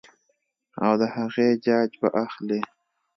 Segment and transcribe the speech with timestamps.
[0.83, 2.59] او د هغې جاج به اخلي-